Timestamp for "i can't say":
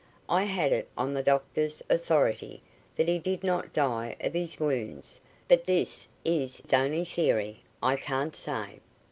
7.83-8.79